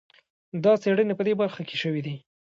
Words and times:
دا 0.63 0.73
څېړنې 0.81 1.13
په 1.17 1.23
دې 1.27 1.33
برخه 1.41 1.61
کې 1.69 1.75
شوي 1.81 2.01
دي. 2.05 2.15